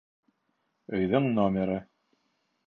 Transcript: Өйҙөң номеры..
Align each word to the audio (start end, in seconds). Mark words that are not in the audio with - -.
Өйҙөң 0.99 1.27
номеры.. 1.35 1.77